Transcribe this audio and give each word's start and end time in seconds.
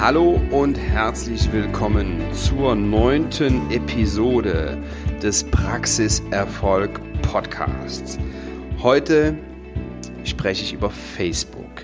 Hallo 0.00 0.40
und 0.52 0.78
herzlich 0.78 1.50
willkommen 1.52 2.22
zur 2.32 2.76
neunten 2.76 3.68
Episode 3.72 4.80
des 5.20 5.42
Praxiserfolg 5.42 7.00
Podcasts. 7.22 8.16
Heute 8.80 9.36
spreche 10.22 10.62
ich 10.62 10.72
über 10.72 10.90
Facebook. 10.90 11.82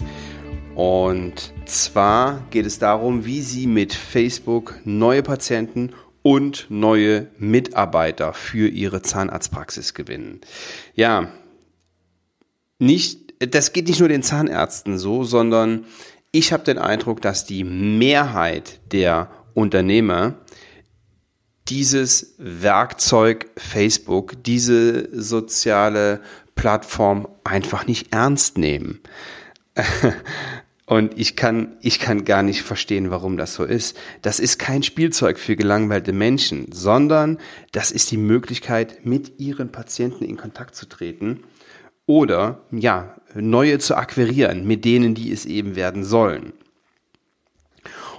Und 0.76 1.52
zwar 1.66 2.46
geht 2.50 2.66
es 2.66 2.78
darum, 2.78 3.24
wie 3.24 3.42
Sie 3.42 3.66
mit 3.66 3.92
Facebook 3.92 4.76
neue 4.84 5.24
Patienten 5.24 5.90
und 6.22 6.66
neue 6.68 7.26
Mitarbeiter 7.38 8.32
für 8.32 8.68
Ihre 8.68 9.02
Zahnarztpraxis 9.02 9.92
gewinnen. 9.92 10.40
Ja, 10.94 11.32
nicht, 12.78 13.34
das 13.40 13.72
geht 13.72 13.88
nicht 13.88 13.98
nur 13.98 14.08
den 14.08 14.22
Zahnärzten 14.22 14.98
so, 14.98 15.24
sondern 15.24 15.84
ich 16.34 16.52
habe 16.52 16.64
den 16.64 16.78
Eindruck, 16.78 17.22
dass 17.22 17.46
die 17.46 17.62
Mehrheit 17.62 18.80
der 18.90 19.30
Unternehmer 19.54 20.34
dieses 21.68 22.34
Werkzeug 22.38 23.50
Facebook, 23.56 24.42
diese 24.42 25.08
soziale 25.12 26.20
Plattform 26.56 27.28
einfach 27.44 27.86
nicht 27.86 28.12
ernst 28.12 28.58
nehmen. 28.58 28.98
Und 30.86 31.16
ich 31.16 31.36
kann, 31.36 31.76
ich 31.80 32.00
kann 32.00 32.24
gar 32.24 32.42
nicht 32.42 32.62
verstehen, 32.62 33.12
warum 33.12 33.36
das 33.36 33.54
so 33.54 33.62
ist. 33.62 33.96
Das 34.20 34.40
ist 34.40 34.58
kein 34.58 34.82
Spielzeug 34.82 35.38
für 35.38 35.54
gelangweilte 35.54 36.12
Menschen, 36.12 36.66
sondern 36.72 37.38
das 37.70 37.92
ist 37.92 38.10
die 38.10 38.16
Möglichkeit, 38.16 39.06
mit 39.06 39.38
ihren 39.38 39.70
Patienten 39.70 40.24
in 40.24 40.36
Kontakt 40.36 40.74
zu 40.74 40.86
treten 40.86 41.44
oder, 42.06 42.60
ja, 42.70 43.14
neue 43.42 43.78
zu 43.78 43.96
akquirieren, 43.96 44.66
mit 44.66 44.84
denen, 44.84 45.14
die 45.14 45.32
es 45.32 45.46
eben 45.46 45.76
werden 45.76 46.04
sollen. 46.04 46.52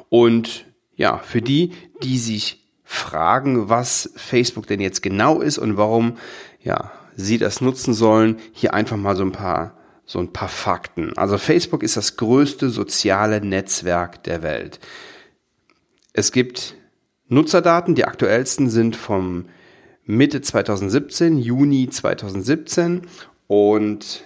Und 0.09 0.65
ja, 0.95 1.17
für 1.17 1.41
die, 1.41 1.71
die 2.03 2.17
sich 2.17 2.65
fragen, 2.83 3.69
was 3.69 4.11
Facebook 4.15 4.67
denn 4.67 4.79
jetzt 4.79 5.01
genau 5.01 5.41
ist 5.41 5.57
und 5.57 5.77
warum, 5.77 6.17
ja, 6.63 6.91
sie 7.15 7.37
das 7.37 7.61
nutzen 7.61 7.93
sollen, 7.93 8.37
hier 8.53 8.73
einfach 8.73 8.97
mal 8.97 9.15
so 9.15 9.23
ein 9.23 9.31
paar, 9.31 9.77
so 10.05 10.19
ein 10.19 10.31
paar 10.31 10.49
Fakten. 10.49 11.17
Also 11.17 11.37
Facebook 11.37 11.83
ist 11.83 11.97
das 11.97 12.17
größte 12.17 12.69
soziale 12.69 13.41
Netzwerk 13.43 14.23
der 14.23 14.43
Welt. 14.43 14.79
Es 16.13 16.31
gibt 16.31 16.75
Nutzerdaten, 17.27 17.95
die 17.95 18.05
aktuellsten 18.05 18.69
sind 18.69 18.95
vom 18.95 19.45
Mitte 20.05 20.41
2017, 20.41 21.39
Juni 21.39 21.89
2017 21.89 23.01
und 23.47 24.23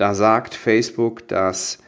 da 0.00 0.14
sagt 0.14 0.54
Facebook, 0.54 1.26
dass 1.28 1.78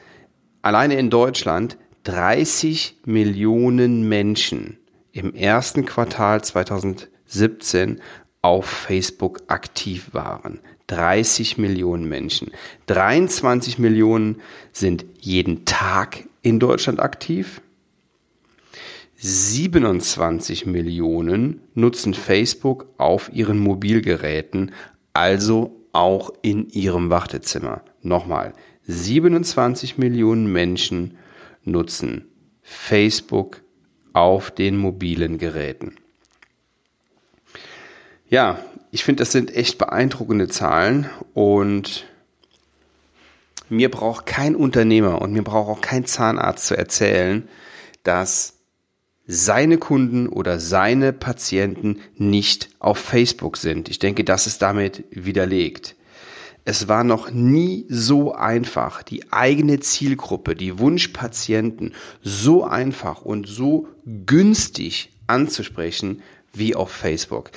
alleine 0.63 0.99
in 0.99 1.11
Deutschland 1.11 1.79
30 2.05 2.99
Millionen 3.05 4.09
Menschen 4.09 4.79
im 5.13 5.35
ersten 5.35 5.87
Quartal 5.87 6.43
2017 6.43 8.01
auf 8.43 8.67
Facebook 8.67 9.43
aktiv 9.49 10.11
waren. 10.13 10.61
30 10.89 11.59
Millionen 11.59 12.09
Menschen. 12.09 12.51
23 12.87 13.79
Millionen 13.79 14.41
sind 14.73 15.05
jeden 15.19 15.65
Tag 15.65 16.25
in 16.43 16.59
Deutschland 16.59 17.01
aktiv. 17.01 17.61
27 19.19 20.67
Millionen 20.67 21.61
nutzen 21.75 22.15
Facebook 22.15 22.87
auf 22.97 23.31
ihren 23.33 23.59
Mobilgeräten, 23.59 24.73
also 25.13 25.77
auch 25.93 26.33
in 26.43 26.69
ihrem 26.71 27.11
Wartezimmer. 27.11 27.83
Nochmal, 28.03 28.55
27 28.87 29.99
Millionen 29.99 30.51
Menschen 30.51 31.19
nutzen 31.65 32.27
Facebook 32.63 33.63
auf 34.13 34.51
den 34.51 34.77
mobilen 34.77 35.39
Geräten. 35.39 35.97
Ja, 38.29 38.59
ich 38.91 39.05
finde, 39.05 39.23
das 39.23 39.33
sind 39.33 39.55
echt 39.55 39.79
beeindruckende 39.79 40.49
Zahlen 40.49 41.09
und 41.35 42.07
mir 43.69 43.91
braucht 43.91 44.27
kein 44.27 44.57
Unternehmer 44.57 45.23
und 45.23 45.33
mir 45.33 45.43
braucht 45.43 45.69
auch 45.69 45.81
kein 45.81 46.07
Zahnarzt 46.07 46.67
zu 46.67 46.77
erzählen, 46.77 47.49
dass 48.03 48.57
seine 49.27 49.79
Kunden 49.79 50.29
oder 50.29 50.59
seine 50.59 51.13
Patienten 51.13 52.01
nicht 52.17 52.71
auf 52.81 52.99
Facebook 52.99 53.57
sind. 53.57 53.89
Ich 53.89 54.01
denke, 54.01 54.25
das 54.25 54.49
ist 54.49 54.61
damit 54.61 55.05
widerlegt. 55.11 55.95
Es 56.65 56.89
war 56.89 57.05
noch 57.05 57.31
nie 57.31 57.87
so 57.89 58.35
einfach, 58.35 59.03
die 59.03 59.33
eigene 59.33 59.81
Zielgruppe, 59.81 60.55
die 60.55 60.79
Wunschpatienten 60.79 61.95
so 62.23 62.65
einfach 62.65 63.23
und 63.23 63.49
so 63.49 63.89
günstig 64.27 65.11
anzusprechen 65.27 66.23
wie 66.53 66.75
auf 66.75 66.91
Facebook. 66.91 67.51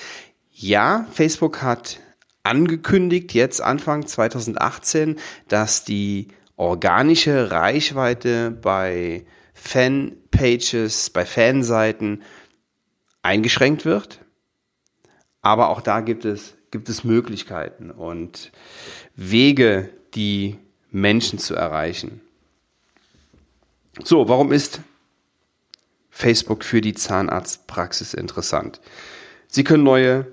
Ja, 0.51 1.07
Facebook 1.11 1.61
hat 1.61 1.99
angekündigt, 2.43 3.33
jetzt 3.33 3.61
Anfang 3.61 4.05
2018, 4.05 5.17
dass 5.47 5.83
die 5.83 6.27
organische 6.55 7.51
Reichweite 7.51 8.51
bei 8.51 9.25
Fanpages, 9.53 11.09
bei 11.09 11.25
Fanseiten 11.25 12.21
eingeschränkt 13.21 13.85
wird. 13.85 14.19
Aber 15.41 15.69
auch 15.69 15.81
da 15.81 16.01
gibt 16.01 16.25
es, 16.25 16.55
gibt 16.73 16.89
es 16.89 17.03
Möglichkeiten 17.03 17.91
und 17.91 18.51
Wege, 19.15 19.91
die 20.15 20.57
Menschen 20.89 21.37
zu 21.37 21.53
erreichen. 21.53 22.19
So, 24.03 24.27
warum 24.27 24.51
ist 24.51 24.81
Facebook 26.09 26.63
für 26.63 26.81
die 26.81 26.95
Zahnarztpraxis 26.95 28.15
interessant? 28.15 28.81
Sie 29.47 29.63
können 29.63 29.83
neue 29.83 30.25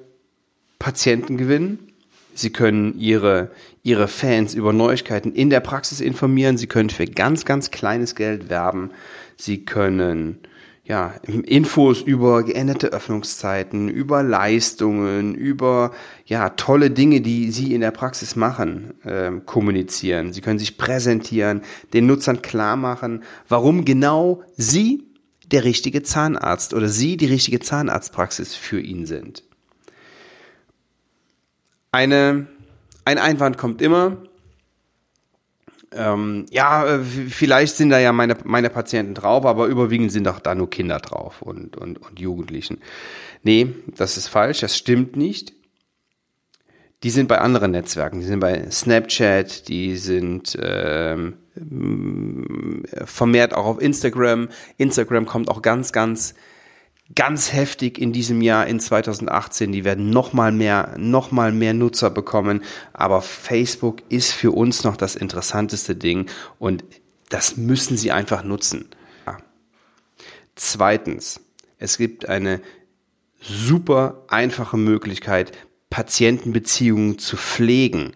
Patienten 0.78 1.36
gewinnen. 1.36 1.92
Sie 2.34 2.50
können 2.50 2.98
ihre, 2.98 3.50
ihre 3.82 4.08
Fans 4.08 4.54
über 4.54 4.72
Neuigkeiten 4.72 5.34
in 5.34 5.50
der 5.50 5.60
Praxis 5.60 6.00
informieren. 6.00 6.56
Sie 6.56 6.68
können 6.68 6.88
für 6.88 7.04
ganz, 7.04 7.44
ganz 7.44 7.70
kleines 7.70 8.14
Geld 8.14 8.48
werben. 8.48 8.92
Sie 9.36 9.66
können 9.66 10.38
ja, 10.90 11.14
Infos 11.22 12.02
über 12.02 12.42
geänderte 12.42 12.88
Öffnungszeiten, 12.88 13.88
über 13.88 14.24
Leistungen, 14.24 15.36
über 15.36 15.92
ja, 16.26 16.48
tolle 16.48 16.90
Dinge, 16.90 17.20
die 17.20 17.52
Sie 17.52 17.74
in 17.74 17.80
der 17.80 17.92
Praxis 17.92 18.34
machen, 18.34 18.94
äh, 19.04 19.30
kommunizieren. 19.46 20.32
Sie 20.32 20.40
können 20.40 20.58
sich 20.58 20.78
präsentieren, 20.78 21.62
den 21.92 22.06
Nutzern 22.06 22.42
klar 22.42 22.74
machen, 22.74 23.22
warum 23.48 23.84
genau 23.84 24.42
Sie 24.56 25.04
der 25.52 25.62
richtige 25.62 26.02
Zahnarzt 26.02 26.74
oder 26.74 26.88
Sie 26.88 27.16
die 27.16 27.26
richtige 27.26 27.60
Zahnarztpraxis 27.60 28.56
für 28.56 28.80
ihn 28.80 29.06
sind. 29.06 29.44
Eine, 31.92 32.48
ein 33.04 33.18
Einwand 33.18 33.58
kommt 33.58 33.80
immer. 33.80 34.16
Ähm, 35.92 36.46
ja, 36.50 36.86
äh, 36.86 37.02
vielleicht 37.02 37.76
sind 37.76 37.90
da 37.90 37.98
ja 37.98 38.12
meine, 38.12 38.36
meine 38.44 38.70
Patienten 38.70 39.14
drauf, 39.14 39.44
aber 39.44 39.66
überwiegend 39.66 40.12
sind 40.12 40.26
doch 40.26 40.38
da 40.38 40.54
nur 40.54 40.70
Kinder 40.70 40.98
drauf 40.98 41.42
und, 41.42 41.76
und, 41.76 41.98
und 41.98 42.20
Jugendlichen. 42.20 42.78
Nee, 43.42 43.74
das 43.96 44.16
ist 44.16 44.28
falsch, 44.28 44.60
das 44.60 44.76
stimmt 44.76 45.16
nicht. 45.16 45.52
Die 47.02 47.10
sind 47.10 47.28
bei 47.28 47.38
anderen 47.38 47.70
Netzwerken, 47.70 48.20
die 48.20 48.26
sind 48.26 48.40
bei 48.40 48.70
Snapchat, 48.70 49.68
die 49.68 49.96
sind 49.96 50.56
ähm, 50.60 51.38
vermehrt 53.04 53.54
auch 53.54 53.64
auf 53.64 53.80
Instagram. 53.80 54.48
Instagram 54.76 55.26
kommt 55.26 55.48
auch 55.48 55.62
ganz, 55.62 55.92
ganz 55.92 56.34
ganz 57.14 57.52
heftig 57.52 57.98
in 57.98 58.12
diesem 58.12 58.40
Jahr 58.40 58.66
in 58.66 58.80
2018. 58.80 59.72
Die 59.72 59.84
werden 59.84 60.10
noch 60.10 60.32
mal 60.32 60.52
mehr, 60.52 60.94
noch 60.96 61.30
mal 61.30 61.52
mehr 61.52 61.74
Nutzer 61.74 62.10
bekommen. 62.10 62.62
Aber 62.92 63.22
Facebook 63.22 64.02
ist 64.08 64.32
für 64.32 64.52
uns 64.52 64.84
noch 64.84 64.96
das 64.96 65.16
interessanteste 65.16 65.96
Ding 65.96 66.26
und 66.58 66.84
das 67.28 67.56
müssen 67.56 67.96
Sie 67.96 68.10
einfach 68.10 68.42
nutzen. 68.44 68.88
Ja. 69.26 69.38
Zweitens, 70.56 71.40
es 71.78 71.96
gibt 71.96 72.28
eine 72.28 72.60
super 73.40 74.24
einfache 74.28 74.76
Möglichkeit, 74.76 75.52
Patientenbeziehungen 75.88 77.18
zu 77.18 77.36
pflegen. 77.36 78.12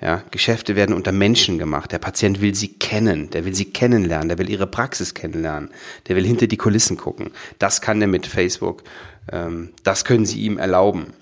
Ja, 0.00 0.22
Geschäfte 0.30 0.76
werden 0.76 0.94
unter 0.94 1.10
Menschen 1.10 1.58
gemacht. 1.58 1.90
Der 1.90 1.98
Patient 1.98 2.42
will 2.42 2.54
sie 2.54 2.68
kennen, 2.68 3.30
der 3.30 3.46
will 3.46 3.54
sie 3.54 3.72
kennenlernen, 3.72 4.28
der 4.28 4.38
will 4.38 4.50
ihre 4.50 4.66
Praxis 4.66 5.14
kennenlernen, 5.14 5.70
der 6.06 6.16
will 6.16 6.26
hinter 6.26 6.46
die 6.46 6.58
Kulissen 6.58 6.98
gucken. 6.98 7.30
Das 7.58 7.80
kann 7.80 8.02
er 8.02 8.06
mit 8.06 8.26
Facebook. 8.26 8.82
Ähm, 9.32 9.70
das 9.84 10.04
können 10.04 10.26
sie 10.26 10.40
ihm 10.40 10.58
erlauben. 10.58 11.14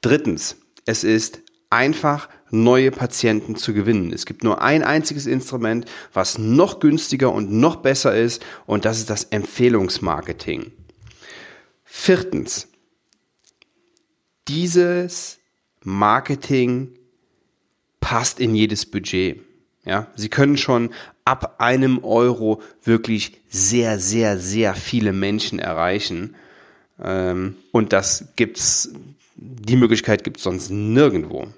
Drittens, 0.00 0.56
es 0.84 1.04
ist 1.04 1.40
einfach 1.70 2.28
neue 2.50 2.90
Patienten 2.90 3.54
zu 3.54 3.72
gewinnen. 3.72 4.12
Es 4.12 4.26
gibt 4.26 4.42
nur 4.42 4.60
ein 4.62 4.82
einziges 4.82 5.26
Instrument, 5.26 5.86
was 6.12 6.38
noch 6.38 6.80
günstiger 6.80 7.32
und 7.32 7.52
noch 7.52 7.76
besser 7.76 8.16
ist, 8.16 8.44
und 8.66 8.84
das 8.84 8.98
ist 8.98 9.10
das 9.10 9.24
Empfehlungsmarketing. 9.24 10.72
Viertens, 11.84 12.68
dieses 14.48 15.38
Marketing 15.82 16.97
passt 18.08 18.40
in 18.40 18.54
jedes 18.54 18.86
Budget. 18.86 19.38
Ja, 19.84 20.06
Sie 20.16 20.30
können 20.30 20.56
schon 20.56 20.94
ab 21.26 21.56
einem 21.58 22.02
Euro 22.02 22.62
wirklich 22.82 23.36
sehr, 23.50 23.98
sehr, 23.98 24.38
sehr 24.38 24.74
viele 24.74 25.12
Menschen 25.12 25.58
erreichen. 25.58 26.34
Ähm, 26.98 27.56
und 27.70 27.92
das 27.92 28.28
gibt's, 28.34 28.94
die 29.36 29.76
Möglichkeit 29.76 30.24
gibt's 30.24 30.42
sonst 30.42 30.70
nirgendwo. 30.70 31.48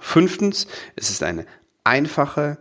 Fünftens, 0.00 0.66
es 0.96 1.08
ist 1.08 1.22
eine 1.22 1.46
einfache, 1.84 2.58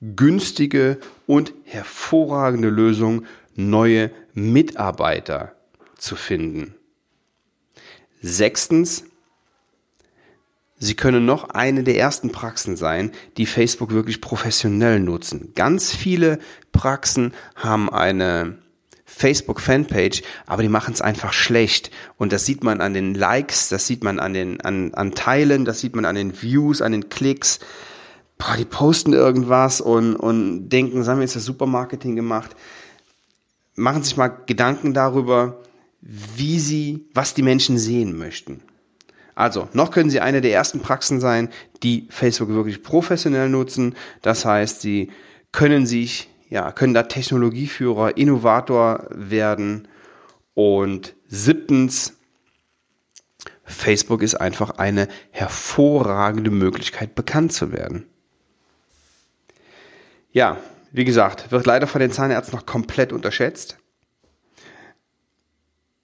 günstige 0.00 0.96
und 1.26 1.52
hervorragende 1.64 2.70
Lösung, 2.70 3.26
neue 3.56 4.10
Mitarbeiter 4.32 5.54
zu 5.98 6.16
finden. 6.16 6.76
Sechstens, 8.22 9.04
Sie 10.78 10.94
können 10.94 11.24
noch 11.24 11.50
eine 11.50 11.82
der 11.82 11.96
ersten 11.96 12.32
Praxen 12.32 12.76
sein, 12.76 13.12
die 13.38 13.46
Facebook 13.46 13.90
wirklich 13.92 14.20
professionell 14.20 15.00
nutzen. 15.00 15.52
Ganz 15.54 15.94
viele 15.94 16.38
Praxen 16.72 17.32
haben 17.54 17.88
eine 17.88 18.58
Facebook-Fanpage, 19.06 20.22
aber 20.46 20.62
die 20.62 20.68
machen 20.68 20.92
es 20.92 21.00
einfach 21.00 21.32
schlecht. 21.32 21.90
Und 22.18 22.32
das 22.32 22.44
sieht 22.44 22.62
man 22.62 22.82
an 22.82 22.92
den 22.92 23.14
Likes, 23.14 23.70
das 23.70 23.86
sieht 23.86 24.04
man 24.04 24.18
an 24.18 24.34
den 24.34 24.60
an, 24.60 24.92
an 24.92 25.14
Teilen, 25.14 25.64
das 25.64 25.80
sieht 25.80 25.96
man 25.96 26.04
an 26.04 26.16
den 26.16 26.42
Views, 26.42 26.82
an 26.82 26.92
den 26.92 27.08
Klicks. 27.08 27.60
Boah, 28.36 28.56
die 28.58 28.66
posten 28.66 29.14
irgendwas 29.14 29.80
und, 29.80 30.14
und 30.14 30.68
denken, 30.68 31.02
sie 31.02 31.10
haben 31.10 31.22
jetzt 31.22 31.36
das 31.36 31.46
Supermarketing 31.46 32.16
gemacht. 32.16 32.54
Machen 33.76 34.02
sich 34.02 34.18
mal 34.18 34.28
Gedanken 34.28 34.92
darüber, 34.92 35.62
wie 36.02 36.58
sie, 36.58 37.06
was 37.14 37.32
die 37.32 37.42
Menschen 37.42 37.78
sehen 37.78 38.18
möchten. 38.18 38.60
Also, 39.36 39.68
noch 39.74 39.90
können 39.90 40.08
Sie 40.08 40.20
eine 40.20 40.40
der 40.40 40.52
ersten 40.52 40.80
Praxen 40.80 41.20
sein, 41.20 41.50
die 41.82 42.08
Facebook 42.08 42.48
wirklich 42.48 42.82
professionell 42.82 43.50
nutzen. 43.50 43.94
Das 44.22 44.46
heißt, 44.46 44.80
Sie 44.80 45.12
können 45.52 45.86
sich, 45.86 46.30
ja, 46.48 46.72
können 46.72 46.94
da 46.94 47.02
Technologieführer, 47.02 48.16
Innovator 48.16 49.06
werden. 49.10 49.88
Und 50.54 51.14
siebtens, 51.26 52.14
Facebook 53.64 54.22
ist 54.22 54.36
einfach 54.36 54.70
eine 54.78 55.06
hervorragende 55.32 56.50
Möglichkeit, 56.50 57.14
bekannt 57.14 57.52
zu 57.52 57.72
werden. 57.72 58.06
Ja, 60.32 60.56
wie 60.92 61.04
gesagt, 61.04 61.52
wird 61.52 61.66
leider 61.66 61.86
von 61.86 62.00
den 62.00 62.10
Zahnärzten 62.10 62.56
noch 62.56 62.64
komplett 62.64 63.12
unterschätzt. 63.12 63.76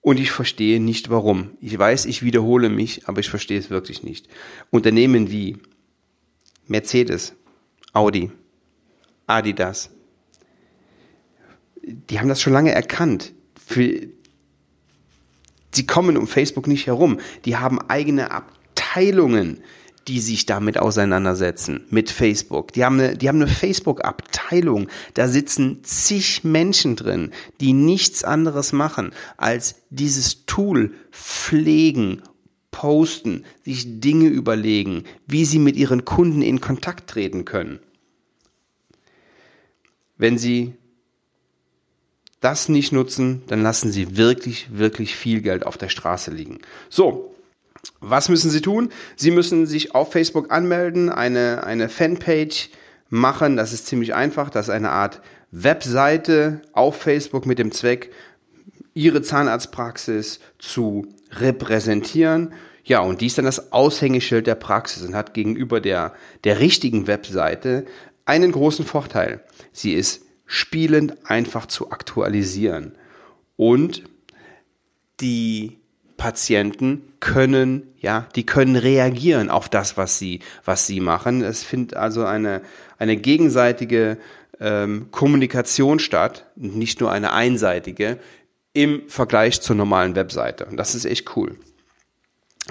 Und 0.02 0.18
ich 0.18 0.32
verstehe 0.32 0.80
nicht 0.80 1.10
warum. 1.10 1.52
Ich 1.60 1.78
weiß, 1.78 2.06
ich 2.06 2.22
wiederhole 2.22 2.68
mich, 2.68 3.08
aber 3.08 3.20
ich 3.20 3.30
verstehe 3.30 3.58
es 3.58 3.70
wirklich 3.70 4.02
nicht. 4.02 4.28
Unternehmen 4.70 5.30
wie 5.30 5.56
Mercedes, 6.66 7.34
Audi, 7.92 8.30
Adidas, 9.28 9.90
die 11.84 12.18
haben 12.18 12.28
das 12.28 12.42
schon 12.42 12.52
lange 12.52 12.72
erkannt. 12.72 13.32
Für, 13.64 14.08
sie 15.72 15.86
kommen 15.86 16.16
um 16.16 16.26
Facebook 16.26 16.66
nicht 16.66 16.86
herum. 16.88 17.20
Die 17.44 17.56
haben 17.56 17.80
eigene 17.88 18.32
Abteilungen 18.32 19.62
die 20.08 20.20
sich 20.20 20.46
damit 20.46 20.78
auseinandersetzen, 20.78 21.86
mit 21.90 22.10
Facebook. 22.10 22.72
Die 22.72 22.84
haben 22.84 23.00
eine, 23.00 23.28
eine 23.28 23.46
Facebook-Abteilung. 23.46 24.88
Da 25.14 25.28
sitzen 25.28 25.84
zig 25.84 26.44
Menschen 26.44 26.96
drin, 26.96 27.30
die 27.60 27.72
nichts 27.72 28.24
anderes 28.24 28.72
machen, 28.72 29.12
als 29.36 29.76
dieses 29.90 30.46
Tool 30.46 30.92
pflegen, 31.10 32.22
posten, 32.70 33.44
sich 33.64 34.00
Dinge 34.00 34.28
überlegen, 34.28 35.04
wie 35.26 35.44
sie 35.44 35.58
mit 35.58 35.76
ihren 35.76 36.04
Kunden 36.04 36.42
in 36.42 36.60
Kontakt 36.60 37.10
treten 37.10 37.44
können. 37.44 37.78
Wenn 40.16 40.38
sie 40.38 40.74
das 42.40 42.68
nicht 42.68 42.92
nutzen, 42.92 43.42
dann 43.46 43.62
lassen 43.62 43.92
sie 43.92 44.16
wirklich, 44.16 44.66
wirklich 44.76 45.14
viel 45.14 45.42
Geld 45.42 45.64
auf 45.64 45.78
der 45.78 45.88
Straße 45.88 46.30
liegen. 46.30 46.58
So, 46.90 47.31
was 48.00 48.28
müssen 48.28 48.50
Sie 48.50 48.60
tun? 48.60 48.90
Sie 49.16 49.30
müssen 49.30 49.66
sich 49.66 49.94
auf 49.94 50.12
Facebook 50.12 50.52
anmelden, 50.52 51.08
eine, 51.10 51.64
eine 51.64 51.88
Fanpage 51.88 52.70
machen. 53.08 53.56
Das 53.56 53.72
ist 53.72 53.86
ziemlich 53.86 54.14
einfach. 54.14 54.50
Das 54.50 54.68
ist 54.68 54.74
eine 54.74 54.90
Art 54.90 55.20
Webseite 55.50 56.62
auf 56.72 56.96
Facebook 56.96 57.46
mit 57.46 57.58
dem 57.58 57.72
Zweck, 57.72 58.12
Ihre 58.94 59.22
Zahnarztpraxis 59.22 60.40
zu 60.58 61.06
repräsentieren. 61.30 62.52
Ja, 62.84 63.00
und 63.00 63.20
die 63.20 63.26
ist 63.26 63.38
dann 63.38 63.44
das 63.44 63.72
Aushängeschild 63.72 64.46
der 64.46 64.54
Praxis 64.54 65.02
und 65.02 65.14
hat 65.14 65.34
gegenüber 65.34 65.80
der, 65.80 66.14
der 66.44 66.58
richtigen 66.58 67.06
Webseite 67.06 67.84
einen 68.24 68.52
großen 68.52 68.84
Vorteil. 68.84 69.42
Sie 69.72 69.94
ist 69.94 70.24
spielend 70.46 71.16
einfach 71.24 71.66
zu 71.66 71.90
aktualisieren. 71.90 72.96
Und 73.56 74.04
die 75.20 75.81
Patienten 76.22 77.02
können, 77.18 77.82
ja, 77.98 78.28
die 78.36 78.46
können 78.46 78.76
reagieren 78.76 79.50
auf 79.50 79.68
das, 79.68 79.96
was 79.96 80.20
sie, 80.20 80.38
was 80.64 80.86
sie 80.86 81.00
machen. 81.00 81.42
Es 81.42 81.64
findet 81.64 81.96
also 81.96 82.24
eine, 82.24 82.60
eine 82.96 83.16
gegenseitige 83.16 84.18
ähm, 84.60 85.08
Kommunikation 85.10 85.98
statt, 85.98 86.46
nicht 86.54 87.00
nur 87.00 87.10
eine 87.10 87.32
einseitige, 87.32 88.20
im 88.72 89.02
Vergleich 89.08 89.62
zur 89.62 89.74
normalen 89.74 90.14
Webseite. 90.14 90.66
Und 90.66 90.76
das 90.76 90.94
ist 90.94 91.06
echt 91.06 91.36
cool. 91.36 91.56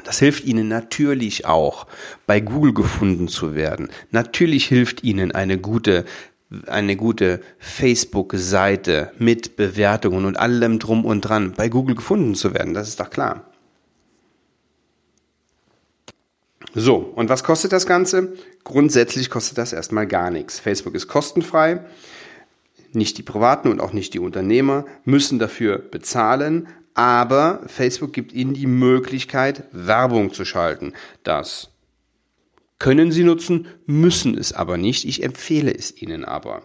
Das 0.06 0.19
hilft 0.19 0.45
Ihnen 0.45 0.69
natürlich 0.69 1.45
auch, 1.45 1.88
bei 2.25 2.39
Google 2.39 2.74
gefunden 2.74 3.27
zu 3.27 3.54
werden. 3.54 3.89
Natürlich 4.12 4.65
hilft 4.65 5.04
Ihnen 5.04 5.33
eine 5.33 5.57
gute 5.57 6.06
eine 6.68 6.95
gute 6.95 7.42
Facebook-Seite 7.59 9.12
mit 9.18 9.56
Bewertungen 9.56 10.25
und 10.25 10.38
allem 10.38 10.80
drum 10.80 11.06
und 11.06 11.21
dran 11.21 11.53
bei 11.56 11.69
Google 11.69 11.95
gefunden 11.95 12.36
zu 12.36 12.53
werden. 12.53 12.74
Das 12.74 12.88
ist 12.88 13.00
doch 13.00 13.09
klar. 13.09 13.45
So, 16.74 16.95
und 16.95 17.30
was 17.30 17.44
kostet 17.44 17.74
das 17.74 17.86
Ganze? 17.86 18.33
Grundsätzlich 18.63 19.30
kostet 19.30 19.57
das 19.57 19.74
erstmal 19.74 20.07
gar 20.07 20.30
nichts. 20.30 20.59
Facebook 20.59 20.95
ist 20.95 21.07
kostenfrei. 21.07 21.81
Nicht 22.94 23.18
die 23.18 23.24
Privaten 23.24 23.69
und 23.69 23.81
auch 23.81 23.94
nicht 23.94 24.13
die 24.13 24.19
Unternehmer 24.19 24.86
müssen 25.06 25.39
dafür 25.39 25.77
bezahlen, 25.77 26.68
aber 26.94 27.62
Facebook 27.68 28.14
gibt 28.14 28.33
ihnen 28.33 28.54
die 28.54 28.68
Möglichkeit, 28.68 29.64
Werbung 29.71 30.33
zu 30.33 30.44
schalten. 30.44 30.94
Das 31.23 31.69
können 32.81 33.11
Sie 33.11 33.23
nutzen, 33.23 33.68
müssen 33.85 34.35
es 34.35 34.54
aber 34.54 34.76
nicht. 34.76 35.06
Ich 35.06 35.21
empfehle 35.21 35.71
es 35.71 36.02
Ihnen 36.02 36.26
aber. 36.26 36.64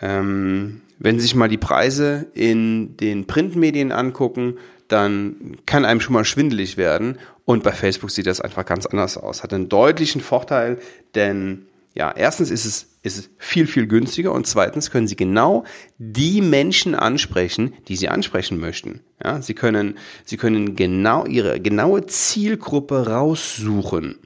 Ähm, 0.00 0.82
wenn 1.00 1.16
Sie 1.16 1.22
sich 1.22 1.34
mal 1.34 1.48
die 1.48 1.58
Preise 1.58 2.28
in 2.34 2.96
den 2.96 3.26
Printmedien 3.26 3.90
angucken, 3.90 4.58
dann 4.86 5.56
kann 5.66 5.84
einem 5.84 6.00
schon 6.00 6.12
mal 6.12 6.24
schwindelig 6.24 6.76
werden. 6.76 7.18
Und 7.44 7.64
bei 7.64 7.72
Facebook 7.72 8.12
sieht 8.12 8.28
das 8.28 8.40
einfach 8.40 8.64
ganz 8.64 8.86
anders 8.86 9.16
aus. 9.16 9.42
Hat 9.42 9.52
einen 9.52 9.68
deutlichen 9.68 10.20
Vorteil, 10.20 10.78
denn 11.16 11.66
ja, 11.96 12.12
erstens 12.16 12.52
ist 12.52 12.64
es, 12.64 12.86
ist 13.02 13.18
es 13.18 13.30
viel, 13.38 13.66
viel 13.66 13.88
günstiger 13.88 14.30
und 14.30 14.46
zweitens 14.46 14.92
können 14.92 15.08
Sie 15.08 15.16
genau 15.16 15.64
die 15.98 16.40
Menschen 16.40 16.94
ansprechen, 16.94 17.74
die 17.88 17.96
Sie 17.96 18.08
ansprechen 18.08 18.60
möchten. 18.60 19.00
Ja, 19.20 19.42
Sie 19.42 19.54
können, 19.54 19.98
Sie 20.24 20.36
können 20.36 20.76
genau 20.76 21.26
Ihre 21.26 21.58
genaue 21.58 22.06
Zielgruppe 22.06 23.08
raussuchen. 23.08 24.20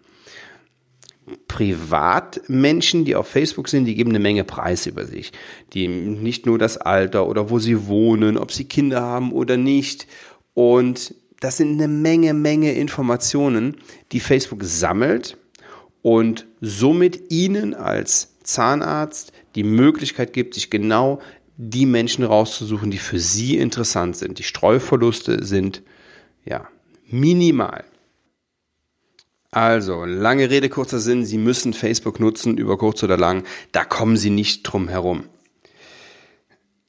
Privatmenschen, 1.46 3.04
die 3.04 3.14
auf 3.14 3.28
Facebook 3.28 3.68
sind, 3.68 3.84
die 3.84 3.94
geben 3.94 4.10
eine 4.10 4.18
Menge 4.18 4.44
Preis 4.44 4.86
über 4.86 5.06
sich. 5.06 5.32
Die 5.72 5.86
nicht 5.86 6.46
nur 6.46 6.58
das 6.58 6.78
Alter 6.78 7.28
oder 7.28 7.50
wo 7.50 7.58
sie 7.58 7.86
wohnen, 7.86 8.36
ob 8.36 8.52
sie 8.52 8.64
Kinder 8.64 9.02
haben 9.02 9.32
oder 9.32 9.56
nicht. 9.56 10.06
Und 10.54 11.14
das 11.40 11.56
sind 11.56 11.72
eine 11.72 11.88
Menge, 11.88 12.34
Menge 12.34 12.72
Informationen, 12.72 13.76
die 14.12 14.20
Facebook 14.20 14.64
sammelt 14.64 15.36
und 16.02 16.46
somit 16.60 17.32
Ihnen 17.32 17.74
als 17.74 18.36
Zahnarzt 18.42 19.32
die 19.54 19.62
Möglichkeit 19.62 20.32
gibt, 20.32 20.54
sich 20.54 20.70
genau 20.70 21.20
die 21.56 21.86
Menschen 21.86 22.24
rauszusuchen, 22.24 22.90
die 22.90 22.98
für 22.98 23.18
Sie 23.18 23.56
interessant 23.56 24.16
sind. 24.16 24.38
Die 24.38 24.44
Streuverluste 24.44 25.44
sind 25.44 25.82
ja 26.44 26.68
minimal. 27.06 27.84
Also, 29.54 30.06
lange 30.06 30.48
Rede, 30.48 30.70
kurzer 30.70 30.98
Sinn, 30.98 31.26
Sie 31.26 31.36
müssen 31.36 31.74
Facebook 31.74 32.20
nutzen, 32.20 32.56
über 32.56 32.78
kurz 32.78 33.02
oder 33.02 33.18
lang, 33.18 33.44
da 33.70 33.84
kommen 33.84 34.16
Sie 34.16 34.30
nicht 34.30 34.62
drum 34.62 34.88
herum. 34.88 35.24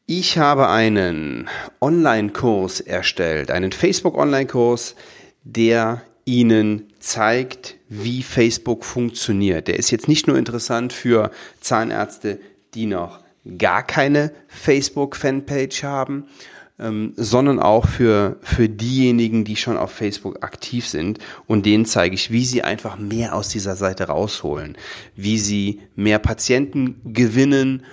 Ich 0.06 0.38
habe 0.38 0.70
einen 0.70 1.50
Online-Kurs 1.82 2.80
erstellt, 2.80 3.52
einen 3.52 3.74
Facebook-Online-Kurs, 3.74 4.96
der 5.44 6.04
Ihnen 6.24 6.88
zeigt, 7.00 7.76
wie 7.90 8.24
Facebook 8.24 8.86
funktioniert. 8.86 9.68
Der 9.68 9.78
ist 9.78 9.92
jetzt 9.92 10.08
nicht 10.08 10.28
nur 10.28 10.38
interessant 10.38 10.94
für 10.94 11.32
Zahnärzte, 11.60 12.40
die 12.76 12.86
noch 12.86 13.20
gar 13.58 13.84
keine 13.84 14.32
Facebook-Fanpage 14.48 15.84
haben, 15.84 16.28
ähm, 16.80 17.14
sondern 17.16 17.60
auch 17.60 17.88
für, 17.88 18.38
für 18.42 18.68
diejenigen, 18.68 19.46
die 19.46 19.56
schon 19.56 19.78
auf 19.78 19.92
Facebook 19.92 20.44
aktiv 20.44 20.88
sind. 20.88 21.20
Und 21.48 21.66
denen 21.66 21.86
zeige 21.86 22.16
ich, 22.16 22.32
wie 22.32 22.46
sie 22.46 22.64
einfach 22.64 22.98
mehr 22.98 23.36
aus 23.36 23.50
dieser 23.50 23.76
Seite 23.76 24.06
rausholen, 24.06 24.78
wie 25.16 25.38
sie 25.38 25.82
mehr 25.96 26.20
Patienten 26.20 27.02
gewinnen 27.06 27.84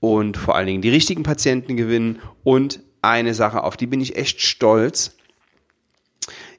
und 0.00 0.36
vor 0.36 0.54
allen 0.54 0.66
Dingen 0.66 0.82
die 0.82 0.90
richtigen 0.90 1.22
Patienten 1.22 1.76
gewinnen. 1.76 2.18
Und 2.44 2.80
eine 3.02 3.34
Sache, 3.34 3.64
auf 3.64 3.76
die 3.76 3.86
bin 3.86 4.00
ich 4.00 4.16
echt 4.16 4.40
stolz. 4.40 5.16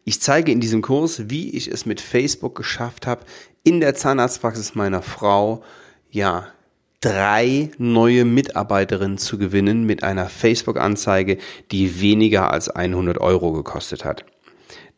Ich 0.03 0.22
zeige 0.22 0.51
in 0.51 0.60
diesem 0.60 0.81
Kurs, 0.81 1.29
wie 1.29 1.50
ich 1.51 1.67
es 1.67 1.86
mit 1.86 2.01
Facebook 2.01 2.55
geschafft 2.55 3.05
habe, 3.05 3.25
in 3.63 3.81
der 3.81 3.93
Zahnarztpraxis 3.93 4.75
meiner 4.75 5.01
Frau, 5.01 5.63
ja, 6.10 6.48
drei 7.01 7.70
neue 7.77 8.25
Mitarbeiterinnen 8.25 9.18
zu 9.18 9.38
gewinnen 9.38 9.86
mit 9.86 10.04
einer 10.04 10.30
Facebook-Anzeige, 10.30 11.38
die 11.72 12.01
weniger 12.01 12.51
als 12.51 12.70
100 12.70 13.20
Euro 13.20 13.54
gekostet 13.54 14.04
hat. 14.04 14.25